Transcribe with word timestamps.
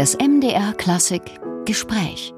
Das 0.00 0.16
MDR 0.16 0.72
Klassik 0.72 1.20
Gespräch. 1.66 2.32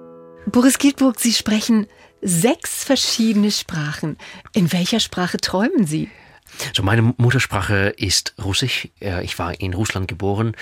Boris 0.46 0.78
Gilburg, 0.78 1.20
Sie 1.20 1.32
sprechen 1.32 1.86
sechs 2.20 2.82
verschiedene 2.82 3.52
Sprachen. 3.52 4.18
In 4.52 4.72
welcher 4.72 4.98
Sprache 4.98 5.36
träumen 5.36 5.86
Sie? 5.86 6.10
So, 6.74 6.82
meine 6.82 7.14
Muttersprache 7.18 7.94
ist 7.96 8.34
Russisch. 8.42 8.88
Ich 9.22 9.38
war 9.38 9.60
in 9.60 9.74
Russland 9.74 10.08
geboren. 10.08 10.56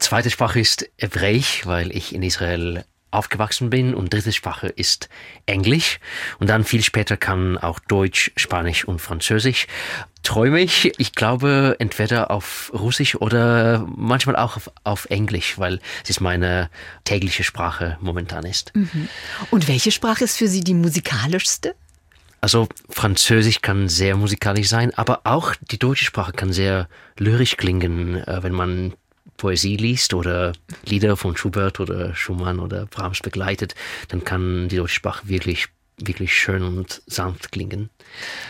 Zweite 0.00 0.28
Sprache 0.28 0.58
ist 0.58 0.90
Hebräisch, 0.98 1.66
weil 1.66 1.94
ich 1.96 2.12
in 2.12 2.24
Israel 2.24 2.84
aufgewachsen 3.10 3.70
bin 3.70 3.94
und 3.94 4.12
dritte 4.12 4.32
Sprache 4.32 4.68
ist 4.68 5.08
Englisch 5.46 5.98
und 6.38 6.48
dann 6.48 6.64
viel 6.64 6.82
später 6.82 7.16
kann 7.16 7.58
auch 7.58 7.78
Deutsch, 7.80 8.30
Spanisch 8.36 8.84
und 8.84 9.00
Französisch. 9.00 9.66
Träume 10.22 10.60
ich, 10.60 10.92
ich 10.98 11.14
glaube, 11.14 11.76
entweder 11.78 12.30
auf 12.30 12.70
Russisch 12.74 13.14
oder 13.14 13.86
manchmal 13.96 14.36
auch 14.36 14.56
auf, 14.56 14.70
auf 14.84 15.06
Englisch, 15.06 15.58
weil 15.58 15.80
es 16.04 16.10
ist 16.10 16.20
meine 16.20 16.68
tägliche 17.04 17.42
Sprache 17.42 17.96
momentan 18.00 18.44
ist. 18.44 18.74
Mhm. 18.74 19.08
Und 19.50 19.66
welche 19.66 19.90
Sprache 19.90 20.24
ist 20.24 20.36
für 20.36 20.48
Sie 20.48 20.60
die 20.60 20.74
musikalischste? 20.74 21.74
Also 22.42 22.68
Französisch 22.88 23.60
kann 23.60 23.88
sehr 23.88 24.16
musikalisch 24.16 24.68
sein, 24.68 24.94
aber 24.94 25.20
auch 25.24 25.54
die 25.60 25.78
deutsche 25.78 26.06
Sprache 26.06 26.32
kann 26.32 26.52
sehr 26.52 26.88
lyrisch 27.18 27.56
klingen, 27.56 28.16
äh, 28.16 28.42
wenn 28.42 28.52
man 28.52 28.94
Poesie 29.40 29.76
liest 29.76 30.12
oder 30.12 30.52
Lieder 30.84 31.16
von 31.16 31.34
Schubert 31.34 31.80
oder 31.80 32.14
Schumann 32.14 32.58
oder 32.58 32.84
Brahms 32.84 33.20
begleitet, 33.20 33.74
dann 34.08 34.22
kann 34.22 34.68
die 34.68 34.76
deutsche 34.76 34.96
Sprache 34.96 35.28
wirklich 35.28 35.68
wirklich 36.02 36.34
schön 36.34 36.62
und 36.62 37.02
sanft 37.06 37.52
klingen. 37.52 37.90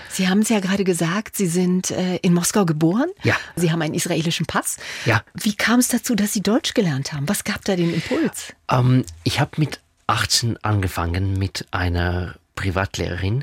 Sie 0.08 0.28
haben 0.28 0.40
es 0.40 0.50
ja 0.50 0.60
gerade 0.60 0.84
gesagt, 0.84 1.34
Sie 1.34 1.48
sind 1.48 1.90
äh, 1.90 2.16
in 2.18 2.32
Moskau 2.32 2.64
geboren. 2.64 3.08
Ja. 3.24 3.36
Sie 3.56 3.72
haben 3.72 3.82
einen 3.82 3.94
israelischen 3.94 4.46
Pass. 4.46 4.76
Ja. 5.04 5.24
Wie 5.34 5.56
kam 5.56 5.80
es 5.80 5.88
dazu, 5.88 6.14
dass 6.14 6.32
Sie 6.32 6.42
Deutsch 6.42 6.74
gelernt 6.74 7.12
haben? 7.12 7.28
Was 7.28 7.42
gab 7.42 7.64
da 7.64 7.74
den 7.74 7.92
Impuls? 7.92 8.52
Ähm, 8.70 9.04
ich 9.24 9.40
habe 9.40 9.50
mit 9.56 9.80
18 10.06 10.58
angefangen 10.62 11.36
mit 11.38 11.66
einer 11.72 12.36
Privatlehrerin. 12.54 13.42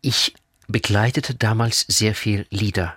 Ich 0.00 0.34
begleitete 0.66 1.36
damals 1.36 1.84
sehr 1.86 2.16
viel 2.16 2.46
Lieder 2.50 2.96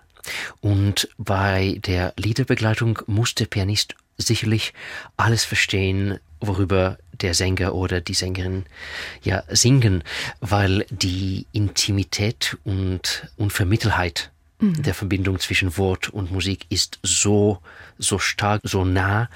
und 0.62 1.10
bei 1.18 1.80
der 1.86 2.14
Liederbegleitung 2.18 3.00
muss 3.08 3.36
der 3.36 3.46
Pianist 3.46 3.96
sicherlich 4.18 4.74
alles 5.18 5.44
verstehen, 5.44 6.20
worüber 6.40 6.98
der 7.14 7.34
Sänger 7.34 7.74
oder 7.74 8.02
die 8.02 8.14
Sängerin 8.14 8.66
ja 9.24 9.44
singen, 9.50 10.04
weil 10.40 10.86
die 10.90 11.46
Intimität 11.52 12.58
und 12.64 13.28
Unvermittelheit 13.38 14.32
mhm. 14.60 14.82
der 14.82 14.94
Verbindung 14.94 15.40
zwischen 15.40 15.78
Wort 15.78 16.10
und 16.10 16.32
Musik 16.32 16.66
ist 16.70 17.00
so, 17.04 17.60
so 17.98 18.20
stark, 18.20 18.62
so 18.64 18.84
nah. 18.84 19.30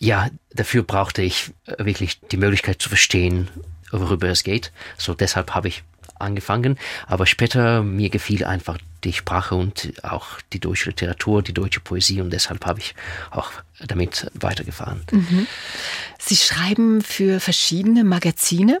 Ja, 0.00 0.28
dafür 0.52 0.82
brauchte 0.82 1.22
ich 1.22 1.52
wirklich 1.78 2.20
die 2.20 2.36
Möglichkeit 2.36 2.82
zu 2.82 2.88
verstehen, 2.88 3.48
worüber 3.90 4.28
es 4.28 4.42
geht. 4.42 4.72
So 4.98 5.14
deshalb 5.14 5.54
habe 5.54 5.68
ich 5.68 5.82
angefangen, 6.18 6.78
aber 7.06 7.26
später 7.26 7.82
mir 7.82 8.10
gefiel 8.10 8.44
einfach 8.44 8.78
die 9.04 9.12
Sprache 9.12 9.54
und 9.54 9.92
auch 10.02 10.40
die 10.52 10.60
deutsche 10.60 10.90
Literatur, 10.90 11.42
die 11.42 11.52
deutsche 11.52 11.80
Poesie 11.80 12.20
und 12.20 12.30
deshalb 12.30 12.64
habe 12.64 12.80
ich 12.80 12.94
auch 13.30 13.50
damit 13.86 14.30
weitergefahren. 14.34 15.02
Mhm. 15.10 15.46
Sie 16.18 16.36
schreiben 16.36 17.02
für 17.02 17.40
verschiedene 17.40 18.04
Magazine. 18.04 18.80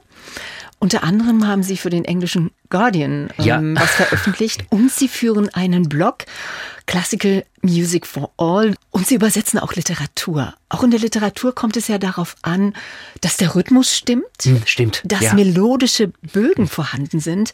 Unter 0.78 1.02
anderem 1.02 1.46
haben 1.46 1.62
Sie 1.62 1.76
für 1.76 1.90
den 1.90 2.04
englischen 2.04 2.50
Guardian 2.68 3.30
ähm, 3.38 3.44
ja. 3.44 3.82
was 3.82 3.90
veröffentlicht 3.92 4.64
und 4.70 4.90
Sie 4.90 5.08
führen 5.08 5.48
einen 5.54 5.88
Blog 5.88 6.26
Classical 6.86 7.44
Music 7.62 8.06
for 8.06 8.32
All 8.36 8.74
und 8.90 9.06
Sie 9.06 9.14
übersetzen 9.14 9.58
auch 9.58 9.74
Literatur. 9.74 10.54
Auch 10.68 10.82
in 10.82 10.90
der 10.90 11.00
Literatur 11.00 11.54
kommt 11.54 11.76
es 11.76 11.88
ja 11.88 11.98
darauf 11.98 12.36
an, 12.42 12.74
dass 13.20 13.36
der 13.36 13.54
Rhythmus 13.54 13.96
stimmt, 13.96 14.24
hm, 14.42 14.62
stimmt, 14.66 15.02
dass 15.04 15.22
ja. 15.22 15.34
melodische 15.34 16.08
Bögen 16.32 16.68
vorhanden 16.68 17.20
sind. 17.20 17.52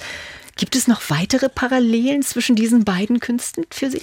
Gibt 0.57 0.75
es 0.75 0.89
noch 0.89 1.01
weitere 1.09 1.49
Parallelen 1.49 2.23
zwischen 2.23 2.57
diesen 2.57 2.85
beiden 2.85 3.21
Künsten 3.21 3.65
für 3.71 3.91
Sie? 3.91 4.03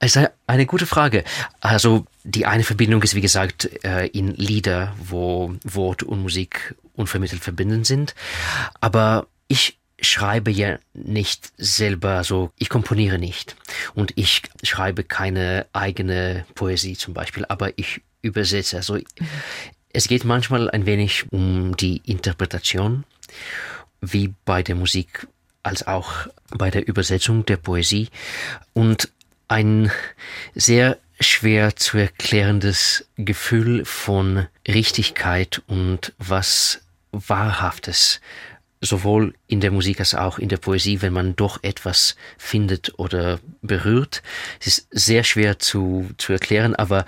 Es 0.00 0.16
ist 0.16 0.30
eine 0.46 0.66
gute 0.66 0.86
Frage. 0.86 1.24
Also 1.60 2.06
die 2.28 2.44
eine 2.44 2.62
Verbindung 2.62 3.02
ist, 3.02 3.14
wie 3.14 3.22
gesagt, 3.22 3.70
äh, 3.84 4.06
in 4.06 4.34
Lieder, 4.34 4.94
wo 5.02 5.54
Wort 5.64 6.02
und 6.02 6.20
Musik 6.20 6.74
unvermittelt 6.92 7.42
verbunden 7.42 7.84
sind. 7.84 8.14
Aber 8.80 9.28
ich 9.48 9.78
schreibe 9.98 10.50
ja 10.50 10.78
nicht 10.92 11.52
selber 11.56 12.22
so, 12.24 12.52
ich 12.58 12.68
komponiere 12.68 13.18
nicht 13.18 13.56
und 13.94 14.12
ich 14.16 14.42
schreibe 14.62 15.04
keine 15.04 15.66
eigene 15.72 16.44
Poesie 16.54 16.96
zum 16.96 17.14
Beispiel, 17.14 17.46
aber 17.48 17.78
ich 17.78 18.02
übersetze. 18.20 18.76
Also 18.76 18.98
es 19.92 20.06
geht 20.06 20.24
manchmal 20.24 20.70
ein 20.70 20.84
wenig 20.84 21.32
um 21.32 21.76
die 21.78 22.02
Interpretation, 22.04 23.04
wie 24.02 24.34
bei 24.44 24.62
der 24.62 24.74
Musik 24.74 25.26
als 25.62 25.86
auch 25.86 26.26
bei 26.50 26.70
der 26.70 26.86
Übersetzung 26.86 27.46
der 27.46 27.56
Poesie 27.56 28.08
und 28.74 29.08
ein 29.48 29.90
sehr 30.54 30.98
schwer 31.20 31.76
zu 31.76 31.98
erklärendes 31.98 33.08
Gefühl 33.16 33.84
von 33.84 34.46
Richtigkeit 34.66 35.62
und 35.66 36.12
was 36.18 36.80
Wahrhaftes, 37.10 38.20
sowohl 38.80 39.34
in 39.46 39.60
der 39.60 39.70
Musik 39.70 40.00
als 40.00 40.14
auch 40.14 40.38
in 40.38 40.48
der 40.48 40.58
Poesie, 40.58 41.02
wenn 41.02 41.12
man 41.12 41.34
doch 41.34 41.62
etwas 41.62 42.16
findet 42.36 42.98
oder 42.98 43.40
berührt. 43.62 44.22
Es 44.60 44.66
ist 44.66 44.88
sehr 44.90 45.24
schwer 45.24 45.58
zu, 45.58 46.10
zu 46.18 46.32
erklären, 46.32 46.74
aber 46.74 47.04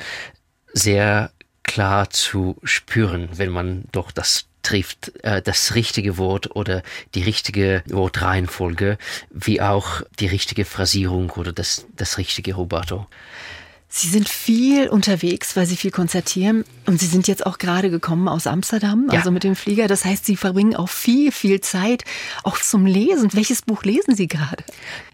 sehr 0.72 1.30
klar 1.62 2.10
zu 2.10 2.56
spüren, 2.64 3.28
wenn 3.34 3.50
man 3.50 3.84
doch 3.92 4.10
das 4.10 4.46
trifft, 4.62 5.12
äh, 5.22 5.40
das 5.40 5.74
richtige 5.74 6.18
Wort 6.18 6.54
oder 6.54 6.82
die 7.14 7.22
richtige 7.22 7.82
Wortreihenfolge, 7.86 8.98
wie 9.30 9.60
auch 9.60 10.02
die 10.18 10.26
richtige 10.26 10.64
Phrasierung 10.64 11.30
oder 11.30 11.52
das, 11.52 11.86
das 11.96 12.18
richtige 12.18 12.54
Rubato. 12.54 13.06
Sie 13.92 14.06
sind 14.06 14.28
viel 14.28 14.88
unterwegs, 14.88 15.56
weil 15.56 15.66
Sie 15.66 15.76
viel 15.76 15.90
konzertieren. 15.90 16.64
Und 16.86 17.00
Sie 17.00 17.06
sind 17.06 17.26
jetzt 17.26 17.44
auch 17.44 17.58
gerade 17.58 17.90
gekommen 17.90 18.28
aus 18.28 18.46
Amsterdam, 18.46 19.08
ja. 19.10 19.18
also 19.18 19.32
mit 19.32 19.42
dem 19.42 19.56
Flieger. 19.56 19.88
Das 19.88 20.04
heißt, 20.04 20.24
Sie 20.24 20.36
verbringen 20.36 20.76
auch 20.76 20.88
viel, 20.88 21.32
viel 21.32 21.60
Zeit 21.60 22.04
auch 22.44 22.58
zum 22.60 22.86
Lesen. 22.86 23.34
Welches 23.34 23.62
Buch 23.62 23.82
lesen 23.82 24.14
Sie 24.14 24.28
gerade? 24.28 24.62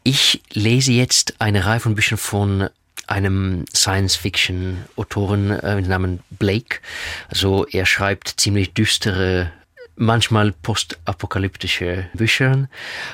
Ich 0.03 0.43
lese 0.53 0.93
jetzt 0.93 1.37
eine 1.39 1.65
Reihe 1.65 1.81
von 1.81 1.95
Büchern 1.95 2.19
von 2.19 2.69
einem 3.07 3.65
Science-Fiction-Autoren 3.75 5.51
äh, 5.51 5.77
mit 5.77 5.89
Namen 5.89 6.21
Blake. 6.31 6.81
Also 7.29 7.67
er 7.67 7.87
schreibt 7.87 8.35
ziemlich 8.37 8.75
düstere 8.75 9.53
manchmal 9.97 10.53
postapokalyptische 10.53 12.09
Bücher, 12.13 12.69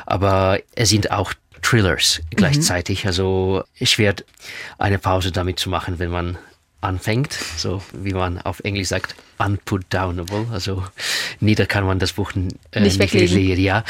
aber 0.06 0.58
es 0.74 0.88
sind 0.88 1.12
auch 1.12 1.32
Thrillers 1.62 2.20
gleichzeitig. 2.30 3.04
Mhm. 3.04 3.08
Also 3.08 3.64
schwer 3.80 4.14
eine 4.78 4.98
Pause 4.98 5.32
damit 5.32 5.58
zu 5.58 5.70
machen, 5.70 5.98
wenn 5.98 6.10
man 6.10 6.38
anfängt, 6.80 7.32
so 7.56 7.80
wie 7.92 8.12
man 8.12 8.38
auf 8.40 8.60
Englisch 8.60 8.88
sagt, 8.88 9.14
unputdownable. 9.38 10.48
Also 10.52 10.84
nieder 11.40 11.66
kann 11.66 11.86
man 11.86 11.98
das 11.98 12.12
Buch 12.12 12.32
äh, 12.32 12.40
nicht, 12.80 12.98
nicht 12.98 12.98
weglegen. 12.98 13.62
Ja, 13.62 13.84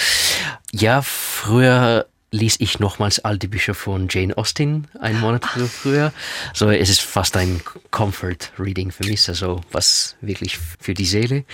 ja, 0.72 1.03
früher 1.03 2.06
ließ 2.33 2.56
ich 2.60 2.81
nochmals 2.81 3.19
all 3.19 3.38
die 3.38 3.47
Bücher 3.47 3.75
von 3.75 4.09
Jane 4.10 4.37
Austen 4.37 4.89
einen 4.99 5.21
Monat 5.21 5.43
Ach. 5.44 5.59
früher. 5.69 6.12
So, 6.54 6.71
es 6.71 6.89
ist 6.89 7.03
fast 7.03 7.37
ein 7.37 7.60
Comfort 7.91 8.50
Reading 8.59 8.91
für 8.91 9.04
mich, 9.04 9.28
also 9.28 9.60
was 9.71 10.16
wirklich 10.21 10.59
für 10.59 10.94
die 10.94 11.04
Seele 11.04 11.44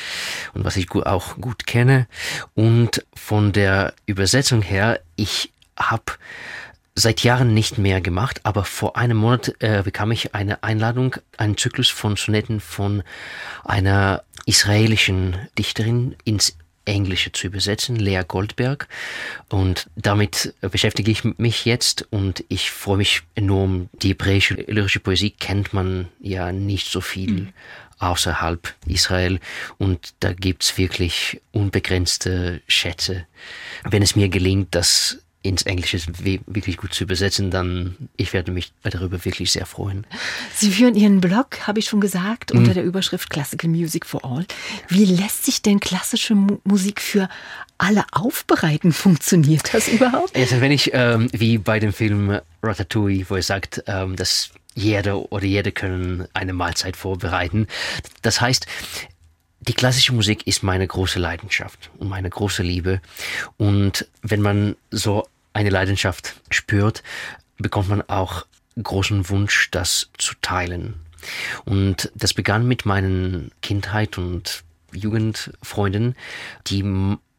und 0.54 0.64
was 0.64 0.76
ich 0.76 0.90
auch 0.92 1.36
gut 1.36 1.66
kenne. 1.66 2.06
Und 2.54 3.04
von 3.14 3.52
der 3.52 3.92
Übersetzung 4.06 4.62
her, 4.62 5.00
ich 5.16 5.50
habe 5.78 6.12
seit 6.94 7.22
Jahren 7.22 7.54
nicht 7.54 7.78
mehr 7.78 8.00
gemacht, 8.00 8.40
aber 8.42 8.64
vor 8.64 8.96
einem 8.96 9.18
Monat 9.18 9.54
äh, 9.60 9.82
bekam 9.84 10.10
ich 10.10 10.34
eine 10.34 10.62
Einladung, 10.62 11.16
einen 11.36 11.56
Zyklus 11.56 11.88
von 11.88 12.16
Sonetten 12.16 12.60
von 12.60 13.02
einer 13.64 14.24
israelischen 14.46 15.36
Dichterin 15.56 16.16
ins 16.24 16.56
Englische 16.84 17.30
zu 17.32 17.46
übersetzen, 17.46 17.96
Lea 17.96 18.22
Goldberg. 18.26 18.88
Und 19.48 19.88
damit 19.94 20.54
beschäftige 20.60 21.10
ich 21.10 21.22
mich 21.22 21.66
jetzt 21.66 22.06
und 22.10 22.44
ich 22.48 22.70
freue 22.70 22.96
mich 22.96 23.22
enorm. 23.34 23.90
Die 23.92 24.08
hebräische 24.08 24.54
lyrische 24.54 25.00
Poesie 25.00 25.30
kennt 25.30 25.72
man 25.72 26.08
ja 26.18 26.50
nicht 26.50 26.90
so 26.90 27.00
viel. 27.00 27.30
Mhm 27.30 27.52
außerhalb 28.00 28.74
Israel 28.86 29.40
und 29.78 30.14
da 30.20 30.32
gibt's 30.32 30.78
wirklich 30.78 31.40
unbegrenzte 31.50 32.62
Schätze. 32.68 33.26
Wenn 33.84 34.02
es 34.02 34.14
mir 34.16 34.28
gelingt, 34.28 34.74
das 34.74 35.18
ins 35.42 35.62
Englische 35.62 36.00
wirklich 36.46 36.76
gut 36.76 36.92
zu 36.92 37.04
übersetzen, 37.04 37.50
dann 37.50 37.96
ich 38.16 38.32
werde 38.32 38.50
mich 38.50 38.72
darüber 38.82 39.24
wirklich 39.24 39.52
sehr 39.52 39.66
freuen. 39.66 40.06
Sie 40.54 40.70
führen 40.70 40.96
Ihren 40.96 41.20
Blog, 41.20 41.66
habe 41.66 41.78
ich 41.78 41.86
schon 41.86 42.00
gesagt, 42.00 42.50
unter 42.50 42.70
mhm. 42.70 42.74
der 42.74 42.84
Überschrift 42.84 43.30
Classical 43.30 43.70
Music 43.70 44.04
for 44.04 44.24
All. 44.24 44.44
Wie 44.88 45.04
lässt 45.04 45.44
sich 45.44 45.62
denn 45.62 45.78
klassische 45.78 46.34
Musik 46.64 47.00
für 47.00 47.28
alle 47.78 48.04
aufbereiten? 48.10 48.92
Funktioniert 48.92 49.72
das 49.72 49.88
überhaupt? 49.88 50.36
Also 50.36 50.60
wenn 50.60 50.72
ich, 50.72 50.90
ähm, 50.92 51.28
wie 51.32 51.58
bei 51.58 51.78
dem 51.78 51.92
Film 51.92 52.40
Ratatouille, 52.62 53.24
wo 53.28 53.36
er 53.36 53.42
sagt, 53.42 53.84
ähm, 53.86 54.16
dass 54.16 54.50
jeder 54.74 55.32
oder 55.32 55.44
jede 55.44 55.72
können 55.72 56.26
eine 56.34 56.52
Mahlzeit 56.52 56.96
vorbereiten. 56.96 57.66
Das 58.22 58.40
heißt, 58.40 58.66
die 59.60 59.74
klassische 59.74 60.12
Musik 60.12 60.46
ist 60.46 60.62
meine 60.62 60.86
große 60.86 61.18
Leidenschaft 61.18 61.90
und 61.98 62.08
meine 62.08 62.30
große 62.30 62.62
Liebe. 62.62 63.00
Und 63.56 64.06
wenn 64.22 64.40
man 64.40 64.76
so 64.90 65.26
eine 65.52 65.70
Leidenschaft 65.70 66.36
spürt, 66.50 67.02
bekommt 67.58 67.88
man 67.88 68.02
auch 68.02 68.46
großen 68.80 69.28
Wunsch, 69.28 69.70
das 69.70 70.10
zu 70.18 70.34
teilen. 70.40 70.94
Und 71.64 72.12
das 72.14 72.34
begann 72.34 72.68
mit 72.68 72.86
meinen 72.86 73.50
Kindheit 73.60 74.18
und 74.18 74.62
Jugendfreunden, 74.92 76.14
die 76.68 76.82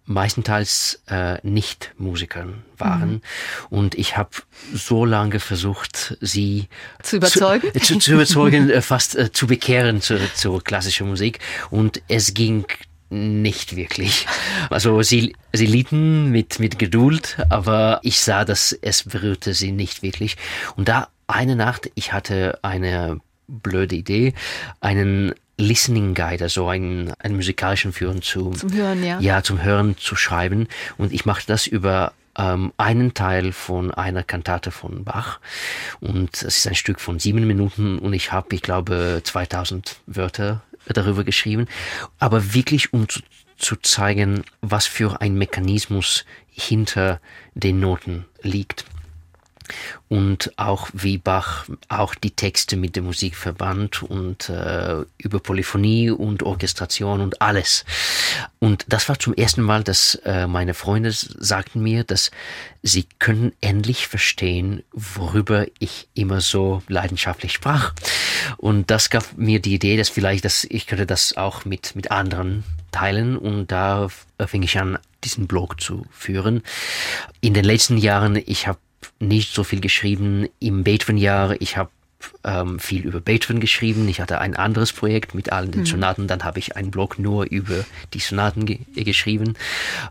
meistenteils 0.09 1.03
äh, 1.07 1.37
nicht 1.43 1.93
Musikern 1.97 2.63
waren. 2.77 3.11
Mhm. 3.11 3.21
Und 3.69 3.95
ich 3.95 4.17
habe 4.17 4.31
so 4.73 5.05
lange 5.05 5.39
versucht, 5.39 6.17
sie 6.19 6.67
zu 7.03 7.17
überzeugen, 7.17 7.71
zu, 7.73 7.79
zu, 7.79 7.99
zu 7.99 8.13
überzeugen, 8.13 8.69
äh, 8.71 8.81
fast 8.81 9.15
äh, 9.15 9.31
zu 9.31 9.45
bekehren 9.45 10.01
zur, 10.01 10.19
zur 10.33 10.63
klassischen 10.63 11.07
Musik. 11.07 11.39
Und 11.69 12.01
es 12.07 12.33
ging 12.33 12.65
nicht 13.11 13.75
wirklich. 13.75 14.25
Also 14.71 15.01
sie, 15.03 15.35
sie 15.53 15.65
lieten 15.67 16.31
mit, 16.31 16.59
mit 16.59 16.79
Geduld, 16.79 17.37
aber 17.49 17.99
ich 18.01 18.19
sah, 18.19 18.45
dass 18.45 18.71
es 18.71 19.03
berührte 19.03 19.53
sie 19.53 19.71
nicht 19.71 20.01
wirklich. 20.01 20.37
Und 20.75 20.89
da 20.89 21.09
eine 21.27 21.55
Nacht, 21.55 21.91
ich 21.93 22.13
hatte 22.13 22.59
eine 22.63 23.19
blöde 23.47 23.95
Idee, 23.95 24.33
einen 24.79 25.33
Listening 25.59 26.13
Guide, 26.13 26.45
also 26.45 26.69
einen, 26.69 27.13
einen 27.19 27.35
musikalischen 27.35 27.91
Führen 27.91 28.21
zu, 28.21 28.51
zum 28.51 28.73
Hören, 28.73 29.03
ja. 29.03 29.19
Ja, 29.19 29.43
zum 29.43 29.61
Hören 29.61 29.97
zu 29.97 30.15
schreiben. 30.15 30.67
Und 30.97 31.11
ich 31.11 31.25
machte 31.25 31.47
das 31.47 31.67
über 31.67 32.13
ähm, 32.37 32.71
einen 32.77 33.13
Teil 33.13 33.51
von 33.51 33.91
einer 33.91 34.23
Kantate 34.23 34.71
von 34.71 35.03
Bach. 35.03 35.39
Und 35.99 36.33
es 36.35 36.59
ist 36.59 36.67
ein 36.67 36.75
Stück 36.75 37.01
von 37.01 37.19
sieben 37.19 37.45
Minuten 37.45 37.99
und 37.99 38.13
ich 38.13 38.31
habe, 38.31 38.55
ich 38.55 38.61
glaube, 38.61 39.21
2000 39.23 39.97
Wörter 40.07 40.63
darüber 40.87 41.25
geschrieben. 41.25 41.67
Aber 42.19 42.53
wirklich, 42.53 42.93
um 42.93 43.09
zu, 43.09 43.19
zu 43.57 43.75
zeigen, 43.75 44.45
was 44.61 44.87
für 44.87 45.19
ein 45.19 45.35
Mechanismus 45.35 46.25
hinter 46.47 47.19
den 47.53 47.81
Noten 47.81 48.25
liegt 48.41 48.85
und 50.07 50.51
auch 50.57 50.89
wie 50.93 51.17
Bach 51.17 51.65
auch 51.87 52.15
die 52.15 52.31
Texte 52.31 52.77
mit 52.77 52.95
der 52.95 53.03
Musik 53.03 53.35
verband 53.35 54.03
und 54.03 54.49
äh, 54.49 55.03
über 55.17 55.39
Polyphonie 55.39 56.11
und 56.11 56.43
Orchestration 56.43 57.21
und 57.21 57.41
alles. 57.41 57.85
Und 58.59 58.85
das 58.89 59.07
war 59.09 59.19
zum 59.19 59.33
ersten 59.33 59.61
Mal, 59.61 59.83
dass 59.83 60.15
äh, 60.25 60.47
meine 60.47 60.73
Freunde 60.73 61.11
sagten 61.11 61.81
mir, 61.81 62.03
dass 62.03 62.31
sie 62.83 63.05
können 63.19 63.53
endlich 63.61 64.07
verstehen, 64.07 64.83
worüber 64.91 65.65
ich 65.79 66.07
immer 66.13 66.41
so 66.41 66.81
leidenschaftlich 66.87 67.53
sprach. 67.53 67.93
Und 68.57 68.89
das 68.91 69.09
gab 69.09 69.37
mir 69.37 69.61
die 69.61 69.73
Idee, 69.73 69.97
dass 69.97 70.09
vielleicht, 70.09 70.45
dass 70.45 70.63
ich 70.63 70.87
könnte 70.87 71.05
das 71.05 71.37
auch 71.37 71.65
mit 71.65 71.95
mit 71.95 72.11
anderen 72.11 72.63
teilen 72.91 73.37
und 73.37 73.71
da 73.71 74.07
fing 74.47 74.63
ich 74.63 74.79
an, 74.79 74.97
diesen 75.23 75.47
Blog 75.47 75.81
zu 75.81 76.05
führen. 76.11 76.63
In 77.41 77.53
den 77.53 77.65
letzten 77.65 77.97
Jahren, 77.97 78.35
ich 78.35 78.67
habe 78.67 78.79
nicht 79.19 79.53
so 79.53 79.63
viel 79.63 79.81
geschrieben 79.81 80.47
im 80.59 80.83
Beethoven-Jahr. 80.83 81.61
Ich 81.61 81.77
habe 81.77 81.89
ähm, 82.43 82.79
viel 82.79 83.05
über 83.05 83.21
Beethoven 83.21 83.59
geschrieben. 83.59 84.07
Ich 84.07 84.19
hatte 84.19 84.39
ein 84.39 84.55
anderes 84.55 84.91
Projekt 84.93 85.35
mit 85.35 85.51
allen 85.51 85.71
den 85.71 85.81
mhm. 85.81 85.85
Sonaten. 85.85 86.27
Dann 86.27 86.43
habe 86.43 86.59
ich 86.59 86.75
einen 86.75 86.91
Blog 86.91 87.19
nur 87.19 87.45
über 87.45 87.85
die 88.13 88.19
Sonaten 88.19 88.65
ge 88.65 88.79
geschrieben. 88.95 89.55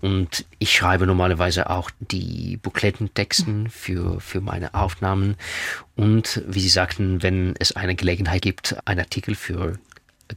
Und 0.00 0.44
ich 0.58 0.72
schreibe 0.72 1.06
normalerweise 1.06 1.70
auch 1.70 1.90
die 2.00 2.58
Buchlettentexten 2.62 3.64
mhm. 3.64 3.70
für, 3.70 4.20
für 4.20 4.40
meine 4.40 4.74
Aufnahmen. 4.74 5.36
Und 5.96 6.42
wie 6.46 6.60
Sie 6.60 6.68
sagten, 6.68 7.22
wenn 7.22 7.54
es 7.58 7.76
eine 7.76 7.94
Gelegenheit 7.94 8.42
gibt, 8.42 8.76
ein 8.84 8.98
Artikel 8.98 9.34
für 9.34 9.78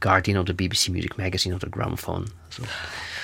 Guardian 0.00 0.38
oder 0.38 0.54
BBC 0.54 0.88
Music 0.88 1.18
Magazine 1.18 1.54
oder 1.54 1.68
Gramophone. 1.68 2.26
So. 2.50 2.62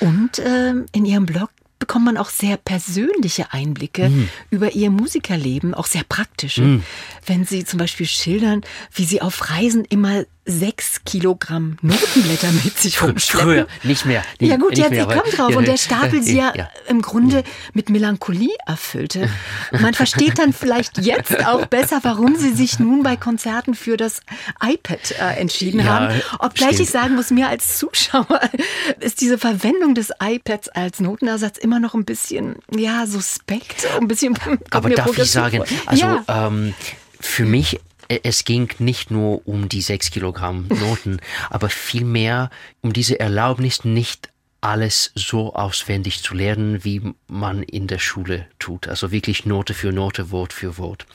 Und 0.01 0.39
ähm, 0.45 0.87
in 0.93 1.05
Ihrem 1.05 1.27
Blog 1.27 1.51
bekommt 1.89 2.05
man 2.05 2.19
auch 2.19 2.29
sehr 2.29 2.59
persönliche 2.59 3.51
Einblicke 3.55 4.11
mm. 4.11 4.29
über 4.51 4.73
ihr 4.73 4.91
Musikerleben, 4.91 5.73
auch 5.73 5.87
sehr 5.87 6.05
praktische. 6.07 6.61
Mm. 6.61 6.85
Wenn 7.25 7.47
sie 7.47 7.65
zum 7.65 7.79
Beispiel 7.79 8.05
schildern, 8.05 8.61
wie 8.93 9.05
sie 9.05 9.23
auf 9.23 9.49
Reisen 9.49 9.87
immer 9.87 10.25
sechs 10.49 11.05
Kilogramm 11.05 11.77
Notenblätter 11.83 12.51
mit 12.65 12.79
sich 12.79 13.03
rumschleppen. 13.03 13.49
Früher, 13.49 13.67
nicht 13.83 14.07
mehr. 14.07 14.23
Nicht, 14.41 14.51
ja 14.51 14.57
gut, 14.57 14.77
jetzt, 14.77 14.91
mehr, 14.91 15.03
ich 15.03 15.09
komme 15.09 15.31
drauf. 15.31 15.55
und 15.55 15.69
der 15.69 15.77
Stapel 15.77 16.23
sie 16.23 16.37
ja, 16.39 16.53
ja, 16.57 16.69
im 16.89 17.03
Grunde 17.03 17.45
mit 17.75 17.91
Melancholie 17.91 18.55
erfüllte. 18.67 19.29
Man 19.73 19.95
versteht 19.95 20.39
dann 20.39 20.53
vielleicht 20.53 20.99
jetzt 20.99 21.47
auch 21.47 21.67
besser, 21.67 22.01
warum 22.03 22.37
sie 22.37 22.55
sich 22.55 22.79
nun 22.79 23.03
bei 23.03 23.17
Konzerten 23.17 23.75
für 23.75 23.97
das 23.97 24.21
iPad 24.63 25.15
äh, 25.21 25.39
entschieden 25.39 25.81
ja, 25.81 25.87
haben. 25.87 26.23
Obgleich 26.39 26.75
stimmt. 26.75 26.81
ich 26.81 26.91
sagen 26.91 27.15
muss, 27.15 27.31
mir 27.31 27.49
als 27.49 27.79
Zuschauer 27.79 28.41
ist 29.01 29.21
diese 29.21 29.37
Verwendung 29.39 29.95
des 29.95 30.13
iPads 30.23 30.71
als 30.71 31.01
Notenersatz 31.01 31.59
immer 31.59 31.79
noch 31.79 31.95
ein 31.95 32.07
bisschen, 32.07 32.57
ja, 32.75 33.07
suspekt. 33.07 33.87
Ein 34.01 34.09
bisschen 34.09 34.35
Aber 34.71 34.89
darf 34.89 35.17
ich 35.17 35.31
sagen, 35.31 35.63
also 35.87 36.07
ja. 36.07 36.25
ähm, 36.29 36.75
für 37.21 37.45
mich 37.45 37.81
es 38.09 38.45
ging 38.45 38.71
nicht 38.79 39.11
nur 39.11 39.47
um 39.47 39.69
die 39.69 39.83
sechs 39.83 40.11
Kilogramm 40.11 40.67
Noten, 40.69 41.21
aber 41.51 41.69
vielmehr 41.69 42.51
um 42.81 42.93
diese 42.93 43.21
Erlaubnis, 43.21 43.85
nicht 43.85 44.31
alles 44.61 45.13
so 45.15 45.55
auswendig 45.55 46.23
zu 46.23 46.35
lernen, 46.35 46.83
wie 46.85 47.03
man 47.29 47.63
in 47.63 47.87
der 47.87 47.99
Schule 47.99 48.47
tut. 48.59 48.89
Also 48.89 49.13
wirklich 49.13 49.47
Note 49.47 49.75
für 49.75 49.93
Note, 49.93 50.31
Wort 50.31 50.53
für 50.53 50.79
Wort. 50.79 51.07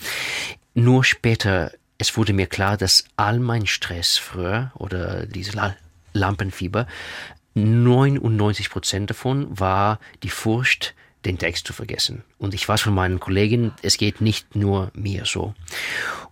Nur 0.74 1.04
später, 1.04 1.72
es 1.98 2.16
wurde 2.16 2.34
mir 2.34 2.48
klar, 2.48 2.78
dass 2.78 3.06
all 3.18 3.40
mein 3.40 3.68
Stress 3.68 4.18
früher 4.18 4.72
oder 4.76 5.26
diese 5.26 5.76
Lampenfieber, 6.14 6.88
99 7.56 8.70
Prozent 8.70 9.10
davon 9.10 9.60
war 9.60 10.00
die 10.24 10.30
Furcht, 10.30 10.96
den 11.26 11.38
Text 11.38 11.68
zu 11.68 11.74
vergessen. 11.74 12.24
Und 12.38 12.54
ich 12.54 12.68
weiß 12.68 12.82
von 12.82 12.94
meinen 12.94 13.20
Kollegen, 13.20 13.74
es 13.82 13.98
geht 13.98 14.22
nicht 14.22 14.56
nur 14.56 14.92
mir 14.94 15.26
so. 15.26 15.54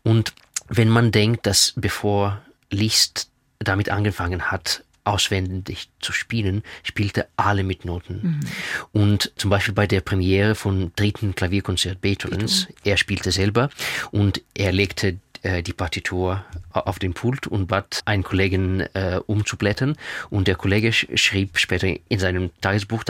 Und 0.03 0.33
wenn 0.71 0.89
man 0.89 1.11
denkt, 1.11 1.45
dass 1.45 1.73
bevor 1.75 2.41
Liszt 2.69 3.29
damit 3.59 3.89
angefangen 3.89 4.51
hat, 4.51 4.83
auswendig 5.03 5.89
zu 5.99 6.13
spielen, 6.13 6.63
spielte 6.83 7.27
alle 7.35 7.63
mit 7.63 7.85
Noten. 7.85 8.21
Mhm. 8.21 8.39
Und 8.91 9.31
zum 9.35 9.49
Beispiel 9.49 9.73
bei 9.73 9.87
der 9.87 10.01
Premiere 10.01 10.55
vom 10.55 10.93
dritten 10.95 11.35
Klavierkonzert 11.35 12.01
Beethovens, 12.01 12.65
Beethoven. 12.67 12.85
er 12.85 12.97
spielte 12.97 13.31
selber 13.31 13.69
und 14.11 14.41
er 14.53 14.71
legte 14.71 15.17
äh, 15.41 15.63
die 15.63 15.73
Partitur 15.73 16.45
auf 16.69 16.99
den 16.99 17.13
Pult 17.13 17.47
und 17.47 17.67
bat 17.67 18.01
einen 18.05 18.23
Kollegen 18.23 18.81
äh, 18.93 19.19
umzublättern 19.25 19.97
und 20.29 20.47
der 20.47 20.55
Kollege 20.55 20.93
schrieb 20.93 21.57
später 21.57 21.87
in 22.07 22.19
seinem 22.19 22.51
Tagesbuch, 22.61 23.03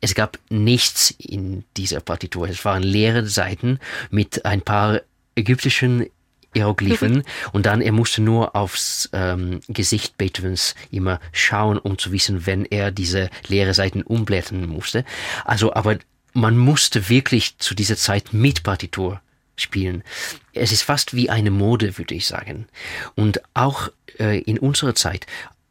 es 0.00 0.14
gab 0.14 0.38
nichts 0.50 1.12
in 1.12 1.64
dieser 1.76 2.00
Partitur. 2.00 2.48
Es 2.48 2.64
waren 2.64 2.82
leere 2.82 3.24
Seiten 3.26 3.78
mit 4.10 4.44
ein 4.44 4.62
paar 4.62 5.00
ägyptischen 5.36 6.06
Hieroglyphen 6.56 7.22
und 7.52 7.66
dann 7.66 7.80
er 7.80 7.92
musste 7.92 8.22
nur 8.22 8.56
aufs 8.56 9.08
ähm, 9.12 9.60
Gesicht 9.68 10.18
Beethovens 10.18 10.74
immer 10.90 11.20
schauen, 11.32 11.78
um 11.78 11.98
zu 11.98 12.12
wissen, 12.12 12.46
wenn 12.46 12.64
er 12.64 12.90
diese 12.90 13.30
leere 13.48 13.74
Seiten 13.74 14.02
umblättern 14.02 14.66
musste. 14.66 15.04
Also, 15.44 15.72
aber 15.74 15.98
man 16.32 16.56
musste 16.56 17.08
wirklich 17.08 17.58
zu 17.58 17.74
dieser 17.74 17.96
Zeit 17.96 18.32
mit 18.32 18.62
Partitur 18.62 19.20
spielen. 19.56 20.02
Es 20.52 20.70
ist 20.72 20.82
fast 20.82 21.14
wie 21.14 21.30
eine 21.30 21.50
Mode, 21.50 21.98
würde 21.98 22.14
ich 22.14 22.26
sagen. 22.26 22.66
Und 23.14 23.40
auch 23.54 23.88
äh, 24.18 24.40
in 24.40 24.58
unserer 24.58 24.94
Zeit, 24.94 25.26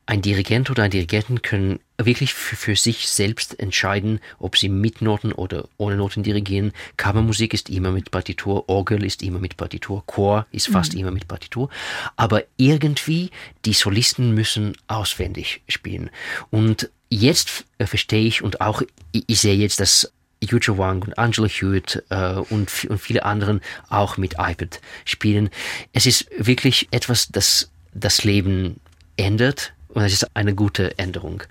ein 0.08 0.22
Dirigent 0.22 0.70
oder 0.70 0.84
ein 0.84 0.92
Dirigentin 0.92 1.42
können 1.42 1.80
wirklich 1.98 2.34
für, 2.34 2.56
für, 2.56 2.76
sich 2.76 3.08
selbst 3.08 3.60
entscheiden, 3.60 4.20
ob 4.38 4.58
sie 4.58 4.70
mit 4.70 5.02
Noten 5.02 5.32
oder 5.32 5.68
ohne 5.78 5.96
Noten 5.96 6.22
dirigieren. 6.22 6.74
Kammermusik 6.98 7.54
ist 7.54 7.70
immer 7.70 7.92
mit 7.92 8.12
Partitur, 8.12 8.70
Orgel 8.70 9.04
ist 9.04 9.24
immer 9.24 9.40
mit 9.40 9.58
Partitur, 9.58 10.04
Chor 10.06 10.46
ist 10.52 10.68
fast 10.68 10.94
mhm. 10.94 11.00
immer 11.02 11.12
mit 11.12 11.28
Partitur. 11.28 11.70
Aber 12.18 12.44
irgendwie, 12.58 13.32
die 13.66 13.74
Solisten 13.74 14.34
müssen 14.34 14.78
auswendig 14.88 15.62
spielen. 15.68 16.12
Und 16.52 16.90
jetzt 17.10 17.66
äh, 17.80 17.88
verstehe 17.88 18.28
ich 18.28 18.44
und 18.44 18.62
auch 18.62 18.84
ich 19.12 19.40
sehe 19.40 19.56
jetzt, 19.56 19.80
dass 19.80 20.12
Yuja 20.44 20.78
Wang 20.78 21.02
und 21.02 21.18
Angela 21.18 21.48
Hewitt 21.48 22.04
äh, 22.10 22.34
und, 22.34 22.86
und 22.86 23.00
viele 23.00 23.26
anderen 23.26 23.62
auch 23.90 24.18
mit 24.18 24.34
iPad 24.34 24.82
spielen. 25.06 25.50
Es 25.94 26.06
ist 26.06 26.28
wirklich 26.38 26.90
etwas, 26.92 27.30
das 27.30 27.72
das 27.94 28.26
Leben 28.26 28.82
ändert 29.16 29.74
und 29.96 30.04
das 30.04 30.12
ist 30.12 30.36
eine 30.36 30.54
gute 30.54 30.98
Änderung. 31.00 31.44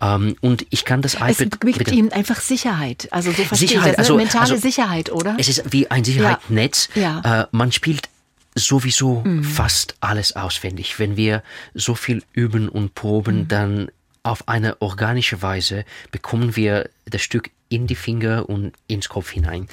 Ähm, 0.00 0.36
und 0.40 0.66
ich 0.70 0.84
kann 0.84 1.02
das 1.02 1.14
iPad. 1.14 1.30
Es 1.40 1.76
gibt 1.76 1.92
Ihnen 1.92 2.12
einfach 2.12 2.40
Sicherheit. 2.40 3.08
Also 3.10 3.32
so 3.32 3.42
verstehe 3.42 3.68
Sicherheit, 3.68 3.90
ich 3.90 3.96
das. 3.96 4.08
Ne? 4.08 4.14
Also, 4.14 4.16
Mentale 4.16 4.50
also, 4.52 4.56
Sicherheit, 4.56 5.10
oder? 5.10 5.34
Es 5.36 5.48
ist 5.48 5.72
wie 5.72 5.90
ein 5.90 6.04
Sicherheitsnetz. 6.04 6.88
Ja. 6.94 7.20
ja. 7.24 7.42
Äh, 7.42 7.46
man 7.50 7.72
spielt 7.72 8.08
sowieso 8.54 9.22
mhm. 9.24 9.42
fast 9.42 9.96
alles 10.00 10.36
auswendig. 10.36 11.00
Wenn 11.00 11.16
wir 11.16 11.42
so 11.74 11.96
viel 11.96 12.22
üben 12.32 12.68
und 12.68 12.94
proben, 12.94 13.40
mhm. 13.40 13.48
dann 13.48 13.88
auf 14.22 14.48
eine 14.48 14.80
organische 14.80 15.42
Weise 15.42 15.84
bekommen 16.12 16.54
wir 16.54 16.88
das 17.04 17.22
Stück 17.22 17.50
in 17.68 17.88
die 17.88 17.96
Finger 17.96 18.48
und 18.48 18.74
ins 18.86 19.08
Kopf 19.08 19.30
hinein. 19.30 19.68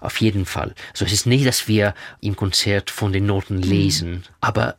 Auf 0.00 0.20
jeden 0.20 0.44
Fall. 0.44 0.74
So 0.92 1.06
es 1.06 1.12
ist 1.12 1.26
nicht, 1.26 1.46
dass 1.46 1.66
wir 1.66 1.94
im 2.20 2.36
Konzert 2.36 2.90
von 2.90 3.12
den 3.12 3.24
Noten 3.24 3.56
mhm. 3.56 3.62
lesen, 3.62 4.10
mhm. 4.10 4.22
aber 4.42 4.76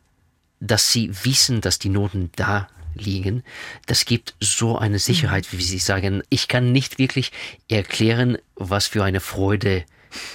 dass 0.60 0.92
sie 0.92 1.10
wissen, 1.24 1.60
dass 1.60 1.78
die 1.78 1.88
Noten 1.88 2.30
da 2.36 2.68
liegen, 2.94 3.42
das 3.86 4.04
gibt 4.04 4.34
so 4.40 4.78
eine 4.78 4.98
Sicherheit, 4.98 5.52
wie 5.52 5.62
Sie 5.62 5.78
sagen. 5.78 6.22
Ich 6.28 6.48
kann 6.48 6.72
nicht 6.72 6.98
wirklich 6.98 7.32
erklären, 7.68 8.38
was 8.56 8.86
für 8.86 9.04
eine 9.04 9.20
Freude 9.20 9.84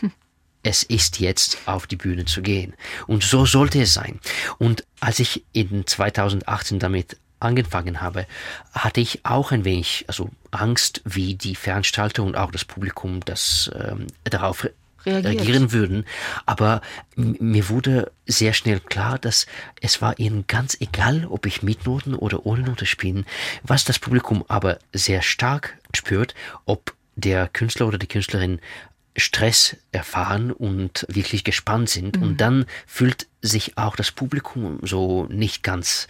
es 0.64 0.82
ist 0.82 1.20
jetzt 1.20 1.60
auf 1.68 1.86
die 1.86 1.96
Bühne 1.96 2.26
zu 2.26 2.42
gehen. 2.42 2.74
Und 3.06 3.24
so 3.24 3.46
sollte 3.46 3.82
es 3.82 3.94
sein. 3.94 4.20
Und 4.58 4.84
als 5.00 5.20
ich 5.20 5.46
in 5.54 5.86
2018 5.86 6.80
damit 6.80 7.18
angefangen 7.40 8.02
habe, 8.02 8.26
hatte 8.74 9.00
ich 9.00 9.24
auch 9.26 9.52
ein 9.52 9.64
wenig 9.64 10.06
also 10.08 10.30
Angst, 10.50 11.02
wie 11.06 11.36
die 11.36 11.56
Veranstalter 11.56 12.24
und 12.24 12.36
auch 12.36 12.52
das 12.52 12.66
Publikum 12.66 13.20
das 13.26 13.70
ähm, 13.76 14.08
darauf 14.24 14.68
Reagiert. 15.06 15.34
reagieren 15.36 15.72
würden. 15.72 16.06
Aber 16.46 16.82
mir 17.16 17.70
wurde 17.70 18.12
sehr 18.26 18.54
schnell 18.54 18.80
klar, 18.80 19.20
dass 19.20 19.46
es 19.82 20.02
war 20.02 20.20
ihnen 20.20 20.46
ganz 20.48 20.78
egal, 20.80 21.26
ob 21.30 21.46
ich 21.46 21.64
mit 21.64 21.86
Noten 21.86 22.16
oder 22.16 22.46
ohne 22.46 22.64
Note 22.64 22.86
spielen. 22.86 23.26
Was 23.64 23.86
das 23.86 24.00
Publikum 24.00 24.44
aber 24.48 24.80
sehr 24.94 25.22
stark 25.22 25.78
spürt, 25.94 26.34
ob 26.66 26.94
der 27.16 27.48
Künstler 27.48 27.88
oder 27.88 27.98
die 27.98 28.08
Künstlerin 28.08 28.60
Stress 29.18 29.78
erfahren 29.92 30.52
und 30.52 31.06
wirklich 31.10 31.44
gespannt 31.44 31.90
sind. 31.90 32.18
Mhm. 32.18 32.24
Und 32.24 32.42
dann 32.42 32.66
fühlt 32.86 33.28
sich 33.42 33.78
auch 33.78 33.96
das 33.96 34.12
Publikum 34.12 34.80
so 34.82 35.26
nicht 35.30 35.64
ganz 35.64 36.08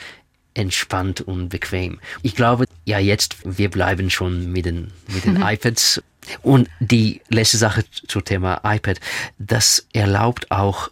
entspannt 0.55 1.21
und 1.21 1.49
bequem. 1.49 1.99
Ich 2.23 2.35
glaube, 2.35 2.65
ja, 2.85 2.97
jetzt, 2.97 3.37
wir 3.43 3.69
bleiben 3.69 4.09
schon 4.09 4.51
mit 4.51 4.65
den, 4.65 4.91
mit 5.13 5.25
den 5.25 5.41
iPads. 5.41 6.01
Und 6.41 6.69
die 6.79 7.21
letzte 7.29 7.57
Sache 7.57 7.83
zum 7.89 8.23
Thema 8.25 8.61
iPad, 8.63 8.99
das 9.37 9.87
erlaubt 9.93 10.51
auch 10.51 10.89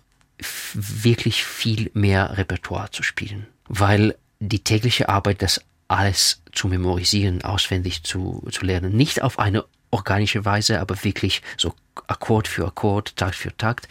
wirklich 0.74 1.44
viel 1.44 1.92
mehr 1.94 2.38
Repertoire 2.38 2.92
zu 2.92 3.04
spielen, 3.04 3.48
weil 3.68 4.16
die 4.40 4.64
tägliche 4.64 5.10
Arbeit, 5.10 5.42
das 5.42 5.62
alles 5.88 6.42
zu 6.52 6.68
memorisieren, 6.68 7.44
auswendig 7.44 8.04
zu, 8.04 8.46
zu 8.52 8.66
lernen, 8.66 8.96
nicht 8.96 9.22
auf 9.22 9.40
eine 9.40 9.64
organische 9.94 10.44
Weise, 10.44 10.82
aber 10.82 11.04
wirklich 11.04 11.42
so 11.58 11.74
Akkord 12.08 12.48
für 12.48 12.66
Akkord, 12.66 13.16
Takt 13.16 13.36
für 13.36 13.56
Takt. 13.56 13.88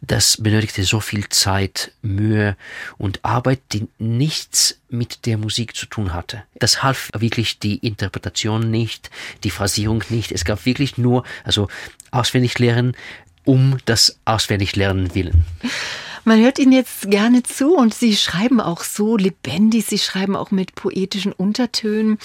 Das 0.00 0.36
benötigte 0.36 0.84
so 0.84 1.00
viel 1.00 1.28
Zeit, 1.28 1.92
Mühe 2.02 2.56
und 2.98 3.24
Arbeit, 3.24 3.60
die 3.72 3.88
nichts 3.98 4.78
mit 4.90 5.26
der 5.26 5.38
Musik 5.38 5.74
zu 5.74 5.86
tun 5.86 6.12
hatte. 6.12 6.44
Das 6.56 6.82
half 6.82 7.10
wirklich 7.16 7.58
die 7.58 7.78
Interpretation 7.78 8.70
nicht, 8.70 9.10
die 9.44 9.50
Phrasierung 9.50 10.04
nicht. 10.10 10.30
Es 10.30 10.44
gab 10.44 10.66
wirklich 10.66 10.98
nur, 10.98 11.24
also 11.44 11.68
auswendig 12.10 12.58
lernen, 12.58 12.96
um 13.44 13.78
das 13.86 14.18
auswendig 14.24 14.76
lernen 14.76 15.14
willen. 15.14 15.44
Man 16.24 16.40
hört 16.40 16.58
Ihnen 16.58 16.72
jetzt 16.72 17.10
gerne 17.10 17.42
zu 17.42 17.74
und 17.74 17.94
Sie 17.94 18.16
schreiben 18.16 18.60
auch 18.60 18.82
so 18.82 19.16
lebendig, 19.16 19.86
Sie 19.86 19.98
schreiben 19.98 20.36
auch 20.36 20.50
mit 20.50 20.74
poetischen 20.74 21.32
Untertönen. 21.32 22.18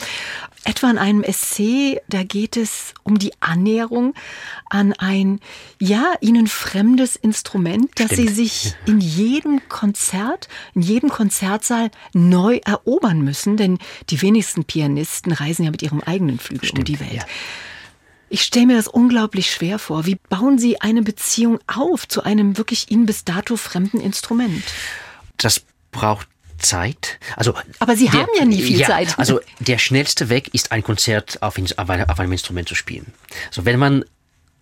Etwa 0.66 0.90
in 0.90 0.98
einem 0.98 1.24
Essay, 1.24 2.00
da 2.08 2.24
geht 2.24 2.58
es 2.58 2.94
um 3.04 3.20
die 3.20 3.34
Annäherung 3.40 4.14
an 4.70 4.94
ein, 4.94 5.40
ja, 5.80 6.14
Ihnen 6.22 6.48
fremdes 6.48 7.16
Instrument, 7.16 7.92
das 7.96 8.14
Stimmt. 8.14 8.30
Sie 8.30 8.34
sich 8.34 8.76
in 8.86 9.00
jedem 9.00 9.68
Konzert, 9.70 10.48
in 10.74 10.82
jedem 10.82 11.10
Konzertsaal 11.10 11.92
neu 12.14 12.60
erobern 12.64 13.22
müssen, 13.22 13.58
denn 13.58 13.78
die 14.10 14.22
wenigsten 14.22 14.64
Pianisten 14.64 15.32
reisen 15.32 15.64
ja 15.66 15.72
mit 15.72 15.82
ihrem 15.82 16.02
eigenen 16.02 16.40
Flügel 16.40 16.70
Stimmt, 16.70 16.90
um 16.90 16.96
die 16.96 17.00
Welt. 17.00 17.14
Ja. 17.14 17.26
Ich 18.34 18.42
stelle 18.42 18.66
mir 18.66 18.78
das 18.78 18.88
unglaublich 18.88 19.52
schwer 19.52 19.78
vor. 19.78 20.08
Wie 20.08 20.16
bauen 20.16 20.58
Sie 20.58 20.82
eine 20.82 21.04
Beziehung 21.04 21.60
auf 21.68 22.08
zu 22.08 22.24
einem 22.24 22.58
wirklich 22.58 22.90
Ihnen 22.90 23.06
bis 23.06 23.26
dato 23.26 23.58
fremden 23.58 24.02
Instrument? 24.02 24.64
Das 25.38 25.62
braucht 25.92 26.28
Zeit. 26.58 27.20
Also, 27.36 27.54
Aber 27.78 27.96
Sie 27.96 28.10
der, 28.10 28.22
haben 28.22 28.32
ja 28.36 28.46
nie 28.46 28.64
viel 28.64 28.80
ja, 28.80 28.88
Zeit. 28.88 29.20
Also 29.20 29.40
der 29.60 29.78
schnellste 29.78 30.30
Weg 30.30 30.52
ist, 30.52 30.72
ein 30.72 30.82
Konzert 30.82 31.44
auf, 31.44 31.60
auf, 31.78 32.20
einem 32.20 32.32
Instrument 32.32 32.68
zu 32.68 32.74
spielen. 32.74 33.14
Also 33.50 33.66
wenn 33.66 33.78
man 33.78 34.04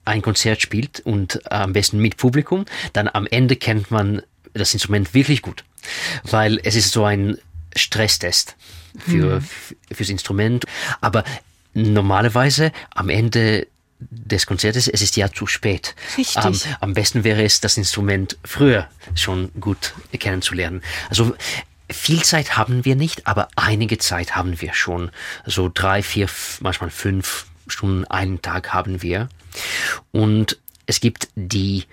ein 0.03 0.21
Konzert 0.21 0.61
spielt 0.61 0.99
und 0.99 1.49
am 1.49 1.71
besten 1.71 1.99
mit 1.99 2.17
Publikum, 2.17 2.65
dann 2.91 3.07
am 3.07 3.25
Ende 3.25 3.55
kennt 3.55 3.89
man 3.89 4.21
das 4.53 4.73
Instrument 4.73 5.13
wirklich 5.13 5.41
gut. 5.41 5.63
Weil 6.23 6.59
es 6.63 6.75
ist 6.75 6.91
so 6.91 7.05
ein 7.05 7.37
Stresstest 7.73 8.57
für, 8.99 9.35
hm. 9.35 9.47
fürs 9.93 10.09
Instrument. 10.09 10.65
Aber 10.99 11.23
normalerweise 11.73 12.71
am 12.93 13.09
Ende 13.09 13.67
des 13.99 14.45
Konzertes, 14.47 14.87
es 14.87 15.01
ist 15.01 15.15
ja 15.15 15.31
zu 15.31 15.45
spät. 15.45 15.95
Richtig. 16.17 16.43
Ähm, 16.43 16.59
am 16.79 16.93
besten 16.93 17.23
wäre 17.23 17.43
es, 17.43 17.61
das 17.61 17.77
Instrument 17.77 18.37
früher 18.43 18.87
schon 19.15 19.51
gut 19.59 19.93
kennenzulernen. 20.17 20.81
Also 21.09 21.35
viel 21.89 22.23
Zeit 22.23 22.57
haben 22.57 22.83
wir 22.85 22.95
nicht, 22.95 23.27
aber 23.27 23.49
einige 23.55 23.97
Zeit 23.97 24.35
haben 24.35 24.59
wir 24.59 24.73
schon. 24.73 25.11
So 25.45 25.69
drei, 25.71 26.01
vier, 26.01 26.27
manchmal 26.61 26.89
fünf 26.89 27.45
Stunden 27.67 28.05
einen 28.05 28.41
Tag 28.41 28.73
haben 28.73 29.01
wir. 29.01 29.29
Und 30.11 30.57
es 30.87 30.99
gibt 30.99 31.29
die 31.35 31.85